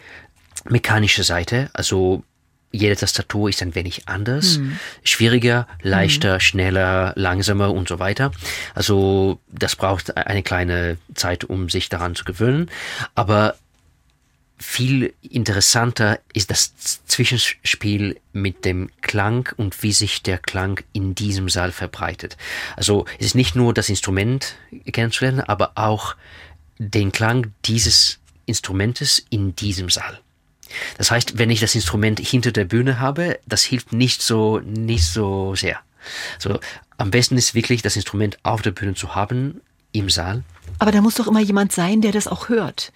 mechanische 0.65 1.25
Seite, 1.25 1.71
also 1.73 2.23
jede 2.71 2.97
Tastatur 2.97 3.49
ist 3.49 3.63
ein 3.63 3.75
wenig 3.75 4.09
anders, 4.09 4.57
hm. 4.57 4.79
schwieriger, 5.03 5.67
leichter, 5.83 6.35
hm. 6.35 6.41
schneller, 6.41 7.13
langsamer 7.17 7.73
und 7.73 7.89
so 7.89 7.99
weiter. 7.99 8.33
Also 8.75 9.41
das 9.49 9.77
braucht 9.77 10.17
eine 10.17 10.43
kleine 10.43 10.99
Zeit, 11.15 11.45
um 11.45 11.69
sich 11.69 11.89
daran 11.89 12.15
zu 12.15 12.25
gewöhnen. 12.25 12.71
Aber 13.15 13.57
viel 14.59 15.15
interessanter 15.23 16.19
ist 16.33 16.51
das 16.51 16.75
Zwischenspiel 17.07 18.21
mit 18.33 18.65
dem 18.65 18.91
Klang 19.01 19.49
und 19.57 19.83
wie 19.83 19.93
sich 19.93 20.23
der 20.23 20.39
Klang 20.39 20.81
in 20.93 21.15
diesem 21.15 21.49
Saal 21.49 21.73
verbreitet. 21.73 22.37
Also 22.77 23.07
es 23.19 23.27
ist 23.27 23.35
nicht 23.35 23.55
nur 23.55 23.73
das 23.73 23.89
Instrument 23.89 24.57
kennenzulernen, 24.93 25.41
aber 25.41 25.73
auch 25.77 26.17
den 26.79 27.13
Klang 27.13 27.53
dieses 27.65 28.19
Instrumentes 28.47 29.25
in 29.31 29.55
diesem 29.55 29.91
Saal. 29.91 30.21
Das 30.97 31.11
heißt, 31.11 31.39
wenn 31.39 31.51
ich 31.51 31.61
das 31.61 31.75
Instrument 31.75 32.21
hinter 32.21 32.53
der 32.53 32.65
Bühne 32.65 33.01
habe, 33.01 33.39
das 33.47 33.63
hilft 33.63 33.93
nicht 33.93 34.23
so, 34.23 34.61
nicht 34.61 35.05
so 35.05 35.55
sehr. 35.55 35.79
So, 36.39 36.59
am 36.97 37.11
besten 37.11 37.37
ist 37.37 37.55
wirklich 37.55 37.83
das 37.83 37.97
Instrument 37.97 38.39
auf 38.43 38.63
der 38.63 38.71
Bühne 38.71 38.95
zu 38.95 39.15
haben, 39.15 39.61
im 39.93 40.11
Saal. 40.11 40.43
Aber 40.81 40.93
da 40.93 41.01
muss 41.01 41.17
doch 41.17 41.27
immer 41.27 41.41
jemand 41.41 41.73
sein, 41.73 42.03
der 42.03 42.13
das 42.13 42.29
auch 42.29 42.49
hört. 42.49 42.93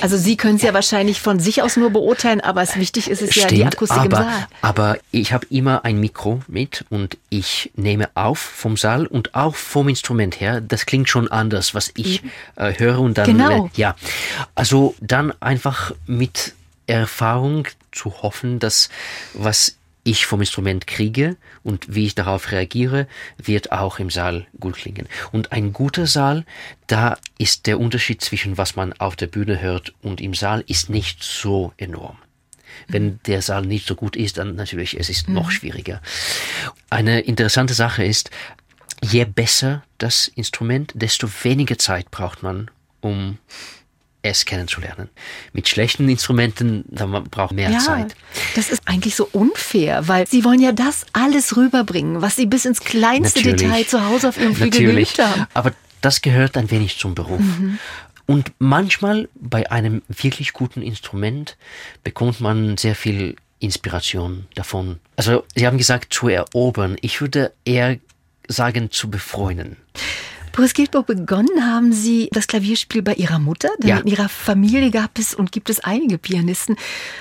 Also 0.00 0.16
Sie 0.16 0.36
können 0.36 0.56
es 0.56 0.62
ja 0.62 0.72
wahrscheinlich 0.72 1.20
von 1.20 1.38
sich 1.38 1.60
aus 1.60 1.76
nur 1.76 1.90
beurteilen, 1.90 2.40
aber 2.40 2.62
es 2.62 2.76
wichtig 2.76 3.10
ist 3.10 3.20
es 3.20 3.30
Stimmt, 3.30 3.50
ja 3.50 3.56
die 3.56 3.64
Akustik 3.64 3.98
aber, 3.98 4.18
im 4.18 4.24
Saal. 4.24 4.46
Aber 4.62 4.98
ich 5.10 5.32
habe 5.32 5.46
immer 5.50 5.84
ein 5.84 5.98
Mikro 5.98 6.40
mit 6.46 6.84
und 6.88 7.18
ich 7.28 7.72
nehme 7.74 8.08
auf 8.14 8.38
vom 8.38 8.76
Saal 8.76 9.06
und 9.06 9.34
auch 9.34 9.54
vom 9.54 9.88
Instrument 9.88 10.40
her. 10.40 10.60
Das 10.60 10.86
klingt 10.86 11.08
schon 11.08 11.28
anders, 11.28 11.74
was 11.74 11.90
ich 11.94 12.22
äh, 12.54 12.72
höre 12.78 13.00
und 13.00 13.18
dann 13.18 13.26
genau. 13.26 13.66
Äh, 13.66 13.70
ja. 13.74 13.96
Also 14.54 14.94
dann 15.00 15.32
einfach 15.40 15.92
mit 16.06 16.54
Erfahrung 16.86 17.68
zu 17.92 18.22
hoffen, 18.22 18.58
dass 18.58 18.88
was 19.34 19.76
ich 20.06 20.24
vom 20.24 20.40
Instrument 20.40 20.86
kriege 20.86 21.36
und 21.64 21.94
wie 21.94 22.06
ich 22.06 22.14
darauf 22.14 22.52
reagiere, 22.52 23.08
wird 23.38 23.72
auch 23.72 23.98
im 23.98 24.08
Saal 24.08 24.46
gut 24.60 24.76
klingen. 24.76 25.08
Und 25.32 25.50
ein 25.50 25.72
guter 25.72 26.06
Saal, 26.06 26.44
da 26.86 27.18
ist 27.38 27.66
der 27.66 27.80
Unterschied 27.80 28.22
zwischen 28.22 28.56
was 28.56 28.76
man 28.76 28.92
auf 28.92 29.16
der 29.16 29.26
Bühne 29.26 29.60
hört 29.60 29.92
und 30.02 30.20
im 30.20 30.32
Saal 30.32 30.62
ist 30.68 30.90
nicht 30.90 31.24
so 31.24 31.72
enorm. 31.76 32.18
Wenn 32.86 33.18
der 33.26 33.42
Saal 33.42 33.62
nicht 33.62 33.86
so 33.86 33.96
gut 33.96 34.14
ist, 34.14 34.38
dann 34.38 34.54
natürlich, 34.54 34.98
es 34.98 35.10
ist 35.10 35.28
noch 35.28 35.46
mhm. 35.46 35.52
schwieriger. 35.52 36.00
Eine 36.88 37.20
interessante 37.20 37.74
Sache 37.74 38.04
ist, 38.04 38.30
je 39.02 39.24
besser 39.24 39.82
das 39.98 40.28
Instrument, 40.28 40.92
desto 40.94 41.28
weniger 41.42 41.78
Zeit 41.78 42.10
braucht 42.10 42.42
man, 42.42 42.70
um 43.00 43.38
es 44.30 44.44
kennenzulernen. 44.44 45.08
Mit 45.52 45.68
schlechten 45.68 46.08
Instrumenten, 46.08 46.84
da 46.88 47.06
man 47.06 47.24
braucht 47.24 47.52
mehr 47.52 47.70
ja, 47.70 47.78
Zeit. 47.78 48.14
Das 48.54 48.70
ist 48.70 48.82
eigentlich 48.86 49.14
so 49.16 49.28
unfair, 49.32 50.08
weil 50.08 50.26
Sie 50.26 50.44
wollen 50.44 50.60
ja 50.60 50.72
das 50.72 51.06
alles 51.12 51.56
rüberbringen, 51.56 52.22
was 52.22 52.36
Sie 52.36 52.46
bis 52.46 52.64
ins 52.64 52.80
kleinste 52.80 53.40
Natürlich. 53.40 53.62
Detail 53.62 53.86
zu 53.86 54.04
Hause 54.04 54.28
auf 54.28 54.38
Ihrem 54.38 54.54
Flügel 54.54 54.82
Natürlich. 54.82 55.14
geübt 55.14 55.28
haben. 55.28 55.46
Aber 55.54 55.72
das 56.00 56.22
gehört 56.22 56.56
ein 56.56 56.70
wenig 56.70 56.98
zum 56.98 57.14
Beruf. 57.14 57.40
Mhm. 57.40 57.78
Und 58.26 58.52
manchmal 58.58 59.28
bei 59.34 59.70
einem 59.70 60.02
wirklich 60.08 60.52
guten 60.52 60.82
Instrument 60.82 61.56
bekommt 62.02 62.40
man 62.40 62.76
sehr 62.76 62.96
viel 62.96 63.36
Inspiration 63.60 64.46
davon. 64.54 64.98
Also 65.16 65.44
Sie 65.54 65.66
haben 65.66 65.78
gesagt, 65.78 66.12
zu 66.12 66.28
erobern. 66.28 66.96
Ich 67.00 67.20
würde 67.20 67.52
eher 67.64 67.98
sagen, 68.48 68.90
zu 68.90 69.10
befreunden. 69.10 69.76
Boris 70.56 70.72
Gilbo, 70.72 71.02
begonnen 71.02 71.66
haben 71.66 71.92
Sie 71.92 72.30
das 72.32 72.46
Klavierspiel 72.46 73.02
bei 73.02 73.12
Ihrer 73.12 73.38
Mutter, 73.38 73.68
denn 73.82 73.90
ja. 73.90 73.98
in 73.98 74.06
Ihrer 74.06 74.30
Familie 74.30 74.90
gab 74.90 75.18
es 75.18 75.34
und 75.34 75.52
gibt 75.52 75.68
es 75.68 75.80
einige 75.80 76.16
Pianisten. 76.16 76.76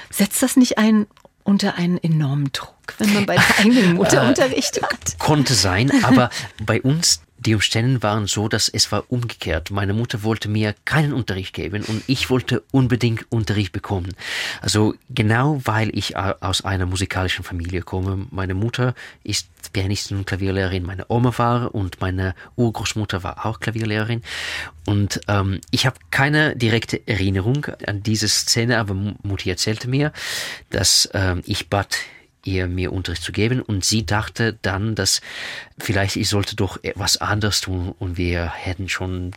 Setzt 0.10 0.42
das 0.42 0.56
nicht 0.56 0.78
einen 0.78 1.06
unter 1.44 1.76
einen 1.76 1.98
enormen 1.98 2.54
Druck, 2.54 2.96
wenn 2.98 3.14
man 3.14 3.26
bei 3.26 3.36
der 3.36 3.44
eigenen 3.60 3.96
Mutter 3.96 4.26
Unterricht 4.26 4.82
hat? 4.82 5.20
Konnte 5.20 5.54
sein, 5.54 5.92
aber 6.06 6.30
bei 6.66 6.82
uns 6.82 7.24
die 7.46 7.54
Umstände 7.54 8.02
waren 8.02 8.28
so, 8.28 8.48
dass 8.48 8.70
es 8.70 8.92
war 8.92 9.06
umgekehrt. 9.10 9.72
Meine 9.72 9.94
Mutter 9.94 10.24
wollte 10.24 10.50
mir 10.50 10.76
keinen 10.86 11.14
Unterricht 11.14 11.54
geben 11.54 11.84
und 11.84 12.04
ich 12.08 12.30
wollte 12.30 12.64
unbedingt 12.72 13.32
Unterricht 13.32 13.72
bekommen. 13.72 14.16
Also 14.62 14.96
genau 15.10 15.62
weil 15.64 15.96
ich 15.98 16.18
aus 16.18 16.66
einer 16.66 16.86
musikalischen 16.86 17.44
Familie 17.44 17.82
komme. 17.82 18.26
Meine 18.32 18.56
Mutter 18.56 18.96
ist 19.24 19.48
Pianistin 19.74 20.18
und 20.18 20.28
Klavierlehrerin, 20.28 20.84
meine 20.84 21.06
Oma 21.10 21.38
war 21.38 21.76
und 21.76 22.02
meine 22.02 22.36
Urgroßmutter 22.56 23.24
war 23.24 23.46
auch 23.46 23.60
Klavierlehrerin. 23.60 24.22
Und 24.86 25.22
ähm, 25.28 25.62
ich 25.72 25.86
habe 25.86 25.98
keine 26.12 26.56
direkte 26.56 27.08
Erinnerung 27.08 27.66
an 27.86 28.04
diese 28.04 28.28
Szene, 28.28 28.78
aber 28.80 28.94
Mutti 29.24 29.50
erzählte 29.50 29.90
mir, 29.90 30.12
dass 30.70 31.10
ähm, 31.14 31.42
ich 31.46 31.70
bat 31.70 31.98
ihr 32.46 32.68
mir 32.68 32.94
Unterricht 32.94 33.24
zu 33.24 33.32
geben 33.32 33.62
und 33.62 33.84
sie 33.84 34.06
dachte 34.06 34.58
dann, 34.62 34.96
dass 34.96 35.22
vielleicht 35.78 36.16
ich 36.16 36.30
sollte 36.30 36.56
doch 36.56 36.80
etwas 36.84 37.18
anderes 37.18 37.62
tun 37.62 37.94
und 38.00 38.18
wir 38.18 38.52
hätten 38.52 38.88
schon 38.88 39.34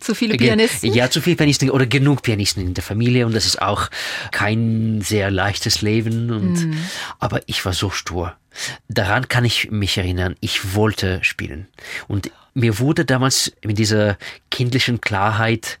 zu 0.00 0.14
viele 0.14 0.36
Pianisten? 0.36 0.92
Ja, 0.92 1.10
zu 1.10 1.20
viele 1.20 1.36
Pianisten 1.36 1.70
oder 1.70 1.86
genug 1.86 2.22
Pianisten 2.22 2.64
in 2.64 2.74
der 2.74 2.82
Familie 2.82 3.26
und 3.26 3.34
das 3.34 3.44
ist 3.44 3.60
auch 3.60 3.90
kein 4.30 5.02
sehr 5.02 5.30
leichtes 5.30 5.82
Leben. 5.82 6.30
Und, 6.30 6.70
mm. 6.70 6.76
Aber 7.18 7.42
ich 7.46 7.64
war 7.66 7.74
so 7.74 7.90
stur. 7.90 8.34
Daran 8.88 9.28
kann 9.28 9.44
ich 9.44 9.70
mich 9.70 9.98
erinnern. 9.98 10.36
Ich 10.40 10.74
wollte 10.74 11.22
spielen. 11.22 11.68
Und 12.08 12.30
mir 12.54 12.78
wurde 12.78 13.04
damals 13.04 13.52
mit 13.62 13.78
dieser 13.78 14.16
kindlichen 14.50 15.00
Klarheit, 15.00 15.78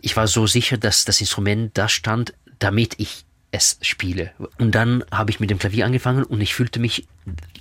ich 0.00 0.16
war 0.16 0.28
so 0.28 0.46
sicher, 0.46 0.78
dass 0.78 1.04
das 1.04 1.20
Instrument 1.20 1.76
da 1.76 1.88
stand, 1.88 2.34
damit 2.58 2.94
ich 2.98 3.25
es 3.56 3.78
spiele. 3.82 4.32
Und 4.58 4.74
dann 4.74 5.04
habe 5.10 5.30
ich 5.30 5.40
mit 5.40 5.50
dem 5.50 5.58
Klavier 5.58 5.86
angefangen 5.86 6.22
und 6.22 6.40
ich 6.40 6.54
fühlte 6.54 6.80
mich, 6.80 7.06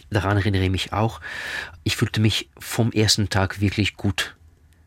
daran 0.10 0.38
erinnere 0.38 0.64
ich 0.64 0.70
mich 0.70 0.94
auch, 0.94 1.22
ich 1.84 1.96
fühlte 1.96 2.22
mich 2.22 2.50
vom 2.58 2.92
ersten 2.92 3.30
Tag 3.30 3.62
wirklich 3.62 3.96
gut 3.96 4.36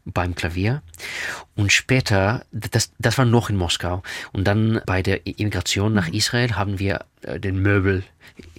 beim 0.05 0.35
Klavier. 0.35 0.83
Und 1.55 1.73
später, 1.73 2.45
das, 2.53 2.93
das 2.99 3.19
war 3.19 3.25
noch 3.25 3.51
in 3.51 3.57
Moskau. 3.57 4.03
Und 4.33 4.45
dann 4.45 4.81
bei 4.87 5.03
der 5.03 5.27
Immigration 5.27 5.93
nach 5.93 6.09
Israel 6.09 6.55
haben 6.55 6.79
wir 6.79 7.05
äh, 7.23 7.39
den 7.39 7.61
Möbel 7.61 8.05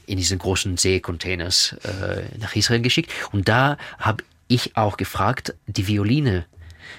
in 0.06 0.18
diesen 0.18 0.40
großen 0.40 0.78
Seekontainers 0.78 1.74
äh, 1.84 2.38
nach 2.40 2.56
Israel 2.56 2.82
geschickt. 2.82 3.12
Und 3.32 3.48
da 3.48 3.78
habe 4.00 4.24
ich 4.48 4.76
auch 4.76 4.98
gefragt, 4.98 5.56
die 5.68 5.88
Violine 5.88 6.46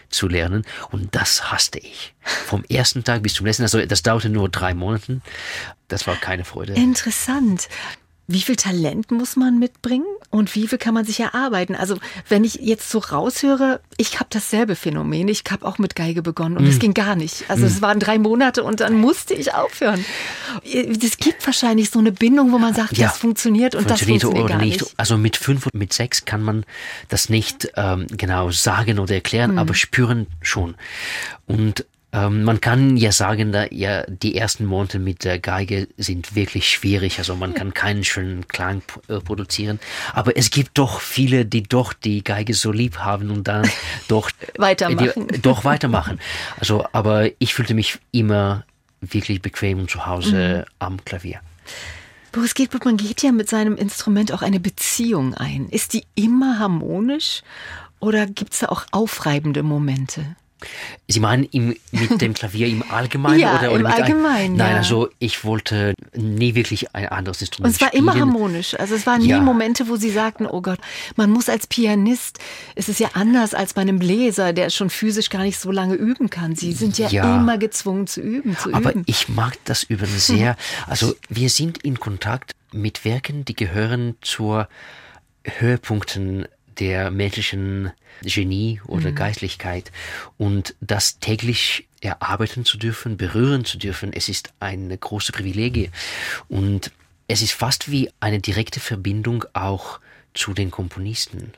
zu 0.09 0.29
lernen. 0.29 0.65
Und 0.91 1.15
das 1.15 1.51
hasste 1.51 1.79
ich. 1.79 2.15
Vom 2.21 2.65
ersten 2.65 3.05
Tag 3.05 3.23
bis 3.23 3.35
zum 3.35 3.47
letzten. 3.47 3.63
Also 3.63 3.85
das 3.85 4.03
dauerte 4.03 4.29
nur 4.29 4.49
drei 4.49 4.75
Monate. 4.75 5.21
Das 5.89 6.07
war 6.07 6.17
keine 6.17 6.45
Freude. 6.45 6.75
Interessant. 6.75 7.69
Wie 8.27 8.41
viel 8.41 8.57
Talent 8.57 9.11
muss 9.11 9.37
man 9.37 9.59
mitbringen 9.59 10.07
und 10.31 10.55
wie 10.55 10.69
viel 10.69 10.79
kann 10.79 10.95
man 10.95 11.05
sich 11.05 11.19
erarbeiten? 11.19 11.75
Also 11.75 11.97
wenn 12.29 12.45
ich 12.45 12.55
jetzt 12.55 12.89
so 12.89 13.01
raushöre, 13.01 13.81
ich 13.97 14.21
habe 14.21 14.29
dasselbe 14.31 14.77
Phänomen. 14.77 15.27
Ich 15.27 15.43
habe 15.51 15.67
auch 15.67 15.79
mit 15.79 15.97
Geige 15.97 16.23
begonnen 16.23 16.57
und 16.57 16.67
es 16.67 16.77
mm. 16.77 16.79
ging 16.79 16.95
gar 16.95 17.17
nicht. 17.17 17.45
Also 17.49 17.67
es 17.67 17.81
mm. 17.81 17.83
waren 17.83 17.99
drei 17.99 18.19
Monate 18.19 18.63
und 18.63 18.79
dann 18.79 18.95
musste 18.95 19.35
ich 19.35 19.55
aufhören. 19.55 20.05
Es 20.65 21.17
gibt 21.17 21.45
wahrscheinlich 21.45 21.91
so 21.91 21.99
eine 21.99 22.13
Bindung, 22.13 22.53
wo 22.53 22.59
man 22.59 22.75
sagt, 22.75 22.97
ja, 22.97 23.09
das 23.09 23.19
funktioniert 23.19 23.75
und 23.75 23.89
funktioniert 23.89 24.23
das 24.23 24.29
funktioniert 24.29 24.49
gar 24.49 24.65
nicht. 24.65 24.83
nicht. 24.83 24.95
Also 24.97 25.19
mit 25.19 25.37
fünf 25.37 25.67
und 25.67 25.75
mit 25.75 25.93
sechs 25.93 26.25
kann 26.25 26.43
man 26.43 26.65
das 27.09 27.29
nicht 27.29 27.73
ähm, 27.77 28.07
genau 28.09 28.53
sagen 28.53 29.01
oder 29.01 29.15
erklären, 29.15 29.57
mm. 29.57 29.59
aber 29.59 29.75
spüren 29.75 30.29
schon. 30.43 30.77
Und 31.47 31.87
ähm, 32.13 32.43
man 32.43 32.61
kann 32.61 32.97
ja 32.97 33.13
sagen, 33.13 33.53
da 33.53 33.67
ja 33.71 34.05
die 34.09 34.37
ersten 34.37 34.65
Monate 34.65 34.99
mit 34.99 35.23
der 35.23 35.39
Geige 35.39 35.87
sind 35.97 36.35
wirklich 36.35 36.69
schwierig. 36.69 37.19
Also 37.19 37.37
man 37.37 37.55
kann 37.55 37.73
keinen 37.73 38.03
schönen 38.03 38.49
Klang 38.49 38.83
äh, 39.09 39.21
produzieren. 39.21 39.79
Aber 40.13 40.37
es 40.37 40.51
gibt 40.51 40.79
doch 40.79 41.01
viele, 41.01 41.47
die 41.47 41.63
doch 41.63 41.93
die 41.93 42.25
Geige 42.25 42.55
so 42.55 42.73
lieb 42.73 42.99
haben 42.99 43.31
und 43.31 43.47
dann 43.47 43.69
doch 44.09 44.31
weitermachen. 44.57 45.29
Die, 45.29 45.41
doch 45.43 45.65
weitermachen. 45.65 46.19
Also, 46.59 46.85
aber 46.93 47.31
ich 47.39 47.55
fühlte 47.55 47.75
mich 47.75 47.99
immer 48.11 48.65
wirklich 49.01 49.41
bequem 49.41 49.87
zu 49.89 50.07
Hause 50.07 50.67
mhm. 50.67 50.75
am 50.81 51.05
Klavier. 51.05 51.41
Boris 52.33 52.55
Gedbert, 52.55 52.85
man 52.85 52.97
geht 52.97 53.23
ja 53.23 53.33
mit 53.33 53.49
seinem 53.49 53.77
Instrument 53.77 54.33
auch 54.33 54.43
eine 54.43 54.61
Beziehung 54.61 55.35
ein. 55.35 55.69
Ist 55.69 55.95
die 55.95 56.05
immer 56.15 56.59
harmonisch 56.59 57.43
oder 57.99 58.27
gibt 58.27 58.53
es 58.53 58.61
da 58.61 58.67
auch 58.67 58.87
aufreibende 58.93 59.63
Momente? 59.63 60.37
Sie 61.09 61.21
meinen 61.21 61.45
im, 61.45 61.77
mit 61.91 62.21
dem 62.21 62.35
Klavier 62.35 62.69
im 62.69 62.83
Allgemeinen? 62.91 63.41
ja, 63.41 63.59
oder, 63.59 63.71
oder 63.73 63.81
im 63.81 63.87
Allgemeinen. 63.87 64.57
Nein, 64.57 64.73
ja. 64.73 64.77
also 64.79 65.09
ich 65.19 65.45
wollte 65.45 65.95
nie 66.15 66.55
wirklich 66.55 66.95
ein 66.95 67.09
anderes 67.09 67.41
Instrument 67.41 67.69
Und 67.69 67.75
es 67.75 67.81
war 67.81 67.89
spielen. 67.89 68.05
immer 68.05 68.19
harmonisch. 68.19 68.79
Also 68.79 68.95
es 68.95 69.07
waren 69.07 69.23
nie 69.23 69.29
ja. 69.29 69.41
Momente, 69.41 69.89
wo 69.89 69.97
Sie 69.97 70.11
sagten, 70.11 70.47
oh 70.47 70.61
Gott, 70.63 70.79
man 71.17 71.31
muss 71.31 71.49
als 71.49 71.67
Pianist, 71.67 72.39
es 72.75 72.89
ist 72.89 73.01
ja 73.01 73.11
anders 73.15 73.55
als 73.55 73.75
bei 73.75 73.83
einem 73.83 73.99
Bläser, 73.99 74.53
der 74.53 74.71
schon 74.71 74.91
physisch 74.91 75.31
gar 75.31 75.43
nicht 75.43 75.59
so 75.59 75.71
lange 75.71 75.95
üben 75.95 76.31
kann. 76.31 76.55
Sie 76.55 76.73
sind 76.73 76.99
ja, 76.99 77.09
ja. 77.09 77.37
immer 77.37 77.59
gezwungen 77.59 78.07
zu 78.07 78.21
üben, 78.21 78.57
zu 78.57 78.73
Aber 78.73 78.93
üben. 78.93 79.03
ich 79.07 79.29
mag 79.29 79.57
das 79.65 79.83
Üben 79.85 80.07
sehr. 80.07 80.57
Also 80.87 81.15
wir 81.29 81.51
sind 81.51 81.79
in 81.79 81.99
Kontakt 81.99 82.53
mit 82.73 83.05
Werken, 83.05 83.45
die 83.45 83.55
gehören 83.55 84.17
zur 84.21 84.69
Höhepunkten 85.45 86.47
der 86.81 87.11
menschlichen 87.11 87.93
Genie 88.23 88.81
oder 88.87 89.11
mhm. 89.11 89.15
Geistlichkeit. 89.15 89.93
Und 90.39 90.75
das 90.81 91.19
täglich 91.21 91.87
erarbeiten 92.01 92.65
zu 92.65 92.79
dürfen, 92.79 93.17
berühren 93.17 93.65
zu 93.65 93.79
dürfen, 93.79 94.13
es 94.13 94.29
ist 94.29 94.53
eine 94.59 94.97
große 94.97 95.33
Privilegie. 95.33 95.91
Und 96.49 96.91
es 97.29 97.43
ist 97.43 97.53
fast 97.53 97.91
wie 97.91 98.11
eine 98.19 98.41
direkte 98.41 98.81
Verbindung 98.81 99.45
auch 99.53 100.01
zu 100.35 100.55
den 100.55 100.71
Komponisten. 100.71 101.53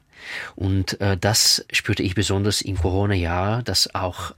Und 0.55 1.01
äh, 1.01 1.17
das 1.17 1.65
spürte 1.73 2.03
ich 2.03 2.15
besonders 2.15 2.61
im 2.61 2.77
Corona-Jahr, 2.77 3.63
das 3.63 3.95
auch 3.95 4.35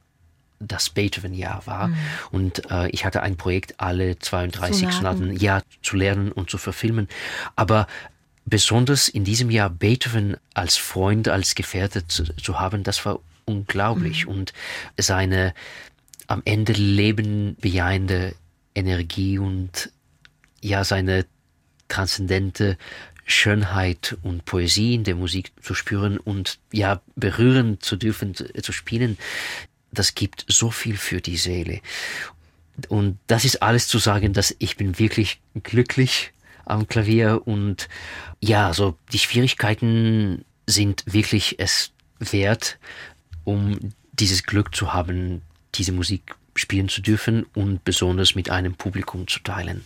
das 0.61 0.91
Beethoven-Jahr 0.91 1.67
war. 1.67 1.89
Mhm. 1.89 1.97
Und 2.31 2.71
äh, 2.71 2.89
ich 2.91 3.05
hatte 3.05 3.23
ein 3.23 3.37
Projekt, 3.37 3.75
alle 3.79 4.19
32 4.19 4.91
Sonaten 4.93 5.37
ja, 5.37 5.63
zu 5.83 5.97
lernen 5.97 6.33
und 6.33 6.51
zu 6.51 6.59
verfilmen. 6.59 7.09
Aber 7.57 7.87
besonders 8.47 9.09
in 9.09 9.25
diesem 9.25 9.51
Jahr 9.51 9.71
Beethoven 9.71 10.37
als 10.53 10.77
Freund, 10.77 11.29
als 11.29 11.55
Gefährte 11.55 12.07
zu, 12.07 12.25
zu 12.37 12.61
haben, 12.61 12.83
das 12.83 13.05
war 13.05 13.21
unglaublich. 13.45 14.27
Mhm. 14.27 14.33
Und 14.33 14.53
seine 14.99 15.55
am 16.27 16.43
Ende 16.45 16.73
Leben 16.73 17.57
bejahende 17.61 18.35
Energie 18.75 19.39
und 19.39 19.91
ja, 20.61 20.85
seine 20.85 21.27
transzendente 21.89 22.79
Schönheit 23.27 24.17
und 24.23 24.45
Poesie 24.45 24.95
in 24.95 25.05
der 25.05 25.15
Musik 25.15 25.53
zu 25.63 25.75
spüren 25.75 26.19
und 26.19 26.59
ja, 26.73 27.01
berühren 27.15 27.81
zu 27.81 27.97
dürfen, 27.97 28.35
zu, 28.35 28.53
zu 28.53 28.73
spielen, 28.73 29.19
das 29.93 30.15
gibt 30.15 30.45
so 30.49 30.71
viel 30.71 30.97
für 30.97 31.21
die 31.21 31.37
Seele. 31.37 31.81
Und 32.89 33.19
das 33.29 33.45
ist 33.45 33.63
alles 33.63 33.87
zu 33.87 33.99
sagen, 33.99 34.33
dass 34.33 34.55
ich 34.59 34.77
bin 34.77 34.99
wirklich 34.99 35.41
glücklich 35.63 36.33
am 36.67 36.87
Klavier 36.87 37.43
und 37.47 37.89
ja, 38.41 38.67
also 38.67 38.97
die 39.13 39.19
Schwierigkeiten 39.19 40.45
sind 40.67 41.05
wirklich 41.07 41.57
es 41.59 41.93
wert, 42.19 42.79
um 43.45 43.79
dieses 44.13 44.45
Glück 44.45 44.75
zu 44.75 44.93
haben, 44.93 45.43
diese 45.75 45.93
Musik 45.93 46.37
spielen 46.55 46.89
zu 46.89 47.03
dürfen 47.03 47.45
und 47.55 47.85
besonders 47.85 48.35
mit 48.35 48.51
einem 48.51 48.75
Publikum 48.75 49.27
zu 49.27 49.41
teilen. 49.41 49.85